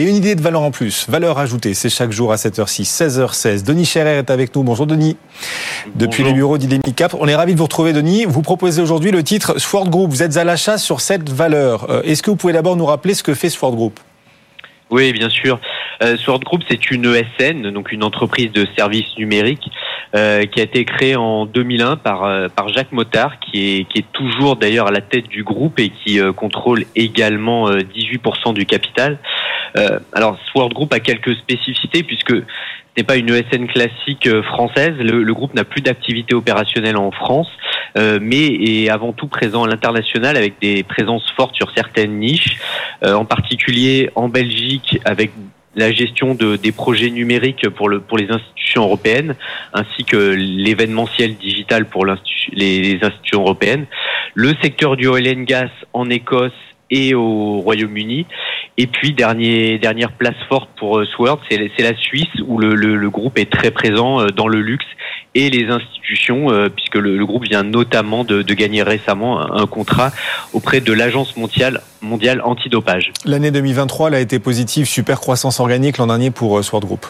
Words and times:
Une 0.00 0.16
idée 0.16 0.34
de 0.34 0.40
valeur 0.40 0.62
en 0.62 0.72
plus. 0.72 1.08
Valeur 1.08 1.38
ajoutée, 1.38 1.72
c'est 1.72 1.88
chaque 1.88 2.10
jour 2.10 2.32
à 2.32 2.34
7h06, 2.34 2.82
16h16. 2.82 3.64
Denis 3.64 3.84
Scherer 3.84 4.18
est 4.18 4.30
avec 4.30 4.54
nous. 4.56 4.64
Bonjour 4.64 4.86
Denis. 4.86 5.16
Depuis 5.94 6.24
les 6.24 6.32
bureaux 6.32 6.58
d'Idemi 6.58 6.92
Cap. 6.94 7.14
On 7.18 7.28
est 7.28 7.34
ravi 7.36 7.52
de 7.52 7.58
vous 7.58 7.64
retrouver 7.64 7.92
Denis. 7.92 8.24
Vous 8.24 8.42
proposez 8.42 8.82
aujourd'hui 8.82 9.12
le 9.12 9.22
titre 9.22 9.60
Sword 9.60 9.90
Group. 9.90 10.10
Vous 10.10 10.24
êtes 10.24 10.36
à 10.36 10.42
l'achat 10.42 10.78
sur 10.78 11.00
cette 11.00 11.30
valeur. 11.30 11.88
Euh, 11.90 12.02
est-ce 12.02 12.24
que 12.24 12.30
vous 12.30 12.36
pouvez 12.36 12.52
d'abord 12.52 12.74
nous 12.74 12.86
rappeler 12.86 13.14
ce 13.14 13.22
que 13.22 13.34
fait 13.34 13.50
Sword 13.50 13.76
Group? 13.76 14.00
Oui, 14.90 15.12
bien 15.12 15.30
sûr. 15.30 15.58
Euh, 16.02 16.16
Sword 16.16 16.40
Group, 16.40 16.62
c'est 16.68 16.90
une 16.90 17.06
ESN, 17.06 17.70
donc 17.70 17.92
une 17.92 18.04
entreprise 18.04 18.52
de 18.52 18.66
services 18.76 19.16
numériques, 19.16 19.70
euh, 20.14 20.44
qui 20.44 20.60
a 20.60 20.64
été 20.64 20.84
créée 20.84 21.16
en 21.16 21.46
2001 21.46 21.96
par 21.96 22.24
euh, 22.24 22.48
par 22.48 22.68
Jacques 22.68 22.92
Motard, 22.92 23.40
qui 23.40 23.78
est 23.78 23.84
qui 23.84 23.98
est 23.98 24.12
toujours 24.12 24.56
d'ailleurs 24.56 24.88
à 24.88 24.90
la 24.90 25.00
tête 25.00 25.28
du 25.28 25.42
groupe 25.42 25.78
et 25.80 25.90
qui 25.90 26.20
contrôle 26.36 26.84
également 26.94 27.70
18% 27.70 28.54
du 28.54 28.66
capital. 28.66 29.18
Alors, 30.12 30.38
Sword 30.52 30.70
Group 30.70 30.92
a 30.92 31.00
quelques 31.00 31.34
spécificités 31.36 32.02
puisque 32.02 32.34
n'est 32.96 33.02
pas 33.02 33.16
une 33.16 33.28
ESN 33.28 33.66
classique 33.66 34.28
française. 34.42 34.94
Le, 34.98 35.22
le 35.22 35.34
groupe 35.34 35.54
n'a 35.54 35.64
plus 35.64 35.80
d'activité 35.82 36.34
opérationnelle 36.34 36.96
en 36.96 37.10
France. 37.10 37.48
Euh, 37.96 38.18
mais 38.20 38.46
est 38.46 38.88
avant 38.88 39.12
tout 39.12 39.28
présent 39.28 39.64
à 39.64 39.68
l'international 39.68 40.36
avec 40.36 40.54
des 40.60 40.82
présences 40.82 41.30
fortes 41.36 41.54
sur 41.54 41.70
certaines 41.76 42.18
niches, 42.18 42.58
euh, 43.04 43.14
en 43.14 43.24
particulier 43.24 44.10
en 44.16 44.28
Belgique 44.28 44.98
avec 45.04 45.30
la 45.76 45.92
gestion 45.92 46.34
de, 46.34 46.56
des 46.56 46.72
projets 46.72 47.10
numériques 47.10 47.68
pour, 47.68 47.88
le, 47.88 48.02
les 48.16 48.30
institutions 48.30 48.82
européennes, 48.82 49.36
ainsi 49.72 50.04
que 50.04 50.16
l'événementiel 50.16 51.36
digital 51.36 51.86
pour 51.86 52.04
les, 52.06 52.14
les 52.52 52.98
institutions 53.02 53.42
européennes. 53.42 53.86
Le 54.34 54.54
secteur 54.60 54.96
du 54.96 55.06
oil 55.06 55.28
and 55.28 55.42
gas 55.42 55.70
en 55.92 56.10
Écosse 56.10 56.52
et 56.90 57.14
au 57.14 57.60
Royaume-Uni. 57.60 58.26
Et 58.76 58.88
puis 58.88 59.12
dernier, 59.12 59.78
dernière 59.78 60.10
place 60.10 60.34
forte 60.48 60.68
pour 60.76 60.98
euh, 60.98 61.04
Sword, 61.04 61.40
c'est 61.48 61.58
la 61.78 61.96
Suisse 61.96 62.28
où 62.46 62.58
le, 62.58 62.74
le, 62.74 63.10
groupe 63.10 63.38
est 63.38 63.50
très 63.50 63.70
présent 63.70 64.20
euh, 64.20 64.26
dans 64.28 64.48
le 64.48 64.60
luxe 64.60 64.86
et 65.36 65.48
les 65.48 65.70
institutions, 65.70 66.50
euh, 66.50 66.68
puisque 66.68 66.96
le, 66.96 67.24
groupe 67.24 67.44
vient 67.44 67.62
notamment 67.62 68.24
de, 68.24 68.42
de, 68.42 68.54
gagner 68.54 68.82
récemment 68.82 69.40
un 69.52 69.66
contrat 69.66 70.10
auprès 70.52 70.80
de 70.80 70.92
l'Agence 70.92 71.36
mondiale, 71.36 71.82
mondiale 72.02 72.40
antidopage. 72.42 73.12
L'année 73.24 73.52
2023 73.52 74.08
elle 74.08 74.14
a 74.14 74.20
été 74.20 74.40
positive, 74.40 74.86
super 74.86 75.20
croissance 75.20 75.60
organique 75.60 75.98
l'an 75.98 76.08
dernier 76.08 76.32
pour 76.32 76.62
Sword 76.64 76.84
Group. 76.84 77.06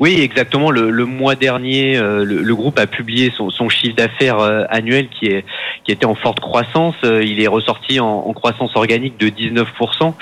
Oui, 0.00 0.18
exactement. 0.22 0.70
Le, 0.70 0.88
le 0.88 1.04
mois 1.04 1.34
dernier, 1.34 1.98
euh, 1.98 2.24
le, 2.24 2.40
le, 2.40 2.54
groupe 2.54 2.78
a 2.78 2.86
publié 2.86 3.30
son, 3.36 3.50
son 3.50 3.68
chiffre 3.68 3.94
d'affaires 3.94 4.38
euh, 4.38 4.64
annuel 4.70 5.08
qui 5.08 5.26
est 5.26 5.44
qui 5.84 5.92
était 5.92 6.06
en 6.06 6.14
forte 6.14 6.40
croissance. 6.40 6.94
Euh, 7.04 7.22
il 7.22 7.38
est 7.38 7.46
ressorti 7.46 8.00
en, 8.00 8.06
en 8.08 8.32
croissance 8.32 8.74
organique 8.76 9.18
de 9.18 9.28
19%. 9.28 9.66
on 10.02 10.14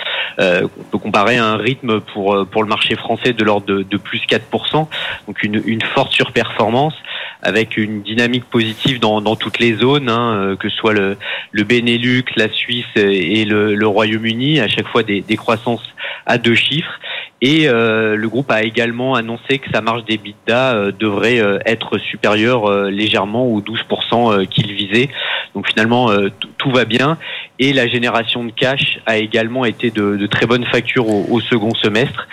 peut 0.91 0.99
comparer 0.99 1.37
à 1.37 1.45
un 1.45 1.57
rythme 1.57 2.01
pour 2.01 2.45
pour 2.51 2.65
le 2.65 2.69
marché 2.69 2.97
français 2.97 3.33
de 3.33 3.45
l'ordre 3.45 3.67
de, 3.67 3.85
de, 3.85 3.97
plus 3.97 4.21
4%. 4.29 4.89
Donc 5.29 5.43
une, 5.45 5.63
une 5.65 5.83
forte 5.83 6.13
surperformance 6.13 6.95
avec 7.43 7.77
une 7.77 8.03
dynamique 8.03 8.47
positive 8.47 8.99
dans, 8.99 9.21
dans 9.21 9.37
toutes 9.37 9.61
les 9.61 9.75
zones, 9.75 10.09
hein, 10.09 10.57
que 10.59 10.69
ce 10.69 10.77
soit 10.77 10.93
le, 10.93 11.17
le 11.53 11.63
Benelux, 11.63 12.25
la 12.35 12.49
Suisse 12.49 12.97
et 12.97 13.45
le, 13.45 13.77
le 13.77 13.87
Royaume-Uni. 13.87 14.59
À 14.59 14.67
chaque 14.67 14.89
fois 14.89 15.05
des, 15.05 15.21
des 15.21 15.37
croissances 15.37 15.95
à 16.27 16.39
deux 16.39 16.55
chiffres. 16.55 16.99
Et 17.41 17.69
euh, 17.69 18.17
le 18.17 18.29
groupe 18.29 18.51
a 18.51 18.63
également 18.63 19.15
annoncé 19.15 19.59
que 19.59 19.71
sa 19.73 19.81
marge 19.81 20.05
d'EBITDA 20.05 20.75
euh, 20.75 20.93
devrait 20.93 21.39
euh, 21.41 21.59
être 21.67 21.99
supérieure 21.99 22.69
euh, 22.69 22.91
légèrement 22.91 23.47
aux 23.47 23.61
12% 23.61 24.47
qu'il 24.49 24.73
visait. 24.73 25.09
Donc 25.55 25.69
finalement, 25.69 26.11
tout 26.59 26.71
va 26.71 26.85
bien. 26.85 27.19
Et 27.59 27.73
la 27.73 27.89
génération 27.89 28.45
de 28.45 28.51
cash 28.51 29.01
a 29.07 29.19
également 29.19 29.65
été 29.65 29.91
de, 29.91 30.17
de 30.17 30.27
très 30.27 30.47
bonnes 30.47 30.67
factures 30.67 31.09
au, 31.09 31.27
au 31.31 31.41
second 31.41 31.75
semestre, 31.75 32.29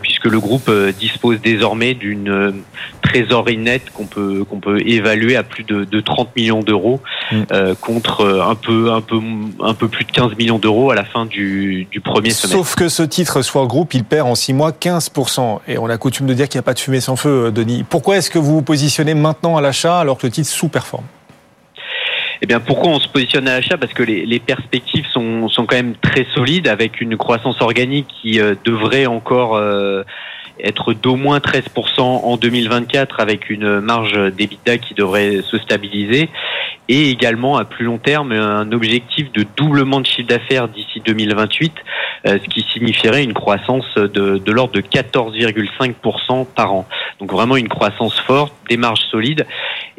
puisque 0.00 0.26
le 0.26 0.40
groupe 0.40 0.70
dispose 0.98 1.40
désormais 1.40 1.94
d'une 1.94 2.62
trésorerie 3.02 3.58
nette 3.58 3.90
qu'on 3.90 4.06
peut 4.06 4.44
qu'on 4.44 4.60
peut 4.60 4.80
évaluer 4.86 5.36
à 5.36 5.42
plus 5.42 5.64
de, 5.64 5.84
de 5.84 6.00
30 6.00 6.34
millions 6.36 6.60
d'euros, 6.60 7.00
mm. 7.32 7.74
contre 7.80 8.26
un 8.26 8.54
peu 8.54 8.92
un 8.92 9.00
peu 9.00 9.20
un 9.60 9.74
peu 9.74 9.88
plus 9.88 10.04
de 10.04 10.12
15 10.12 10.36
millions 10.36 10.58
d'euros 10.58 10.90
à 10.90 10.94
la 10.94 11.04
fin 11.04 11.26
du, 11.26 11.86
du 11.90 12.00
premier 12.00 12.30
semestre. 12.30 12.56
Sauf 12.58 12.74
que 12.74 12.88
ce 12.88 13.02
titre 13.02 13.42
soit 13.42 13.66
groupe, 13.66 13.94
il 13.94 14.04
perd 14.04 14.28
en 14.28 14.34
6 14.34 14.52
mois 14.52 14.70
15%. 14.72 15.60
Et 15.68 15.78
on 15.78 15.86
a 15.86 15.96
coutume 15.98 16.26
de 16.26 16.34
dire 16.34 16.48
qu'il 16.48 16.58
n'y 16.58 16.62
a 16.62 16.64
pas 16.64 16.74
de 16.74 16.78
fumée 16.78 17.00
sans 17.00 17.16
feu, 17.16 17.46
euh, 17.46 17.50
Denis. 17.50 17.84
Pourquoi 17.88 18.16
est-ce 18.16 18.30
que 18.30 18.38
vous 18.38 18.54
vous 18.54 18.62
positionnez 18.62 19.14
maintenant 19.14 19.56
à 19.56 19.60
l'achat 19.60 19.98
alors 20.00 20.18
que 20.18 20.26
le 20.26 20.32
titre 20.32 20.48
sous-performe? 20.48 21.04
Eh 22.40 22.46
bien, 22.46 22.60
pourquoi 22.60 22.90
on 22.90 23.00
se 23.00 23.08
positionne 23.08 23.48
à 23.48 23.56
l'achat? 23.56 23.76
Parce 23.76 23.92
que 23.92 24.02
les, 24.02 24.38
perspectives 24.40 25.06
sont, 25.12 25.48
sont 25.48 25.66
quand 25.66 25.76
même 25.76 25.94
très 25.96 26.26
solides, 26.34 26.68
avec 26.68 27.00
une 27.00 27.16
croissance 27.16 27.60
organique 27.60 28.06
qui 28.22 28.40
euh, 28.40 28.54
devrait 28.64 29.06
encore 29.06 29.56
euh, 29.56 30.04
être 30.62 30.92
d'au 30.92 31.16
moins 31.16 31.38
13% 31.38 32.00
en 32.00 32.36
2024, 32.36 33.20
avec 33.20 33.50
une 33.50 33.80
marge 33.80 34.14
d'EBITDA 34.32 34.78
qui 34.78 34.94
devrait 34.94 35.42
se 35.42 35.58
stabiliser, 35.58 36.28
et 36.88 37.10
également 37.10 37.56
à 37.56 37.64
plus 37.64 37.84
long 37.84 37.98
terme 37.98 38.32
un 38.32 38.70
objectif 38.72 39.30
de 39.32 39.44
doublement 39.56 40.00
de 40.00 40.06
chiffre 40.06 40.28
d'affaires 40.28 40.68
d'ici 40.68 41.02
2028, 41.04 41.72
euh, 42.26 42.38
ce 42.42 42.48
qui 42.48 42.66
signifierait 42.72 43.22
une 43.22 43.34
croissance 43.34 43.86
de, 43.96 44.38
de 44.38 44.52
l'ordre 44.52 44.72
de 44.72 44.80
14,5% 44.80 46.46
par 46.46 46.72
an. 46.72 46.86
Donc 47.20 47.32
vraiment 47.32 47.56
une 47.56 47.68
croissance 47.68 48.18
forte, 48.20 48.52
des 48.68 48.76
marges 48.76 49.04
solides. 49.10 49.46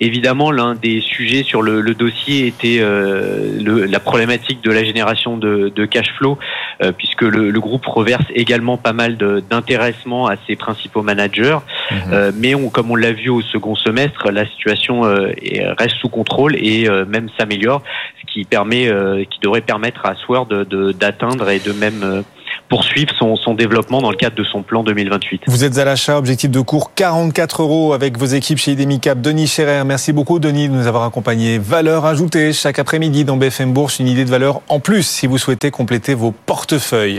Évidemment, 0.01 0.51
l'un 0.51 0.75
des 0.75 1.01
sujets 1.01 1.43
sur 1.43 1.61
le, 1.61 1.81
le 1.81 1.93
dossier 1.93 2.47
était 2.47 2.77
euh, 2.79 3.59
le, 3.61 3.85
la 3.85 3.99
problématique 3.99 4.63
de 4.63 4.71
la 4.71 4.83
génération 4.85 5.37
de, 5.37 5.71
de 5.75 5.85
cash 5.85 6.07
flow, 6.17 6.37
euh, 6.81 6.93
puisque 6.93 7.23
le, 7.23 7.49
le, 7.49 7.59
groupe 7.59 7.85
reverse 7.85 8.23
également 8.33 8.77
pas 8.77 8.93
mal 8.93 9.17
d'intéressement 9.17 10.27
à 10.27 10.35
ses 10.47 10.55
principaux 10.55 11.01
managers. 11.01 11.59
Mmh. 11.91 11.95
Euh, 12.13 12.31
mais 12.33 12.55
on, 12.55 12.69
comme 12.69 12.91
on 12.91 12.95
l'a 12.95 13.11
vu 13.11 13.29
au 13.29 13.41
second 13.41 13.75
semestre, 13.75 14.31
la 14.31 14.45
situation 14.47 15.03
euh, 15.03 15.31
reste 15.77 15.97
sous 15.97 16.09
contrôle 16.09 16.55
et 16.55 16.87
euh, 16.87 17.05
même 17.05 17.27
s'améliore, 17.37 17.81
ce 18.21 18.31
qui 18.31 18.45
permet, 18.45 18.89
qui 19.29 19.39
devrait 19.41 19.61
permettre 19.61 20.05
à 20.05 20.15
Sword 20.15 20.47
d'atteindre 20.47 21.49
et 21.49 21.59
de 21.59 21.73
même 21.73 22.23
poursuivre 22.69 23.11
son, 23.17 23.53
développement 23.55 23.99
dans 24.01 24.11
le 24.11 24.15
cadre 24.15 24.35
de 24.35 24.43
son 24.43 24.61
plan 24.61 24.83
2028. 24.83 25.41
Vous 25.47 25.63
êtes 25.63 25.79
à 25.79 25.85
l'achat, 25.85 26.17
objectif 26.17 26.51
de 26.51 26.59
cours 26.61 26.93
44 26.93 27.63
euros 27.63 27.93
avec 27.93 28.17
vos 28.17 28.27
équipes 28.27 28.59
chez 28.59 28.73
Idemicap. 28.73 29.19
Denis 29.19 29.47
Scherer, 29.47 29.83
merci 29.83 30.13
beaucoup 30.13 30.37
Denis 30.39 30.69
de 30.69 30.73
nous 30.73 30.85
avoir 30.85 31.03
accompagnés. 31.03 31.57
Valeur 31.57 32.05
ajoutée 32.05 32.53
chaque 32.53 32.77
après-midi 32.77 33.25
dans 33.25 33.37
BFM 33.37 33.73
Bourse, 33.73 33.99
une 33.99 34.07
idée 34.07 34.23
de 34.23 34.29
valeur 34.29 34.61
en 34.69 34.79
plus 34.79 35.03
si 35.03 35.25
vous 35.25 35.39
souhaitez 35.39 35.71
compléter 35.71 36.13
vos 36.13 36.31
portefeuilles. 36.31 37.17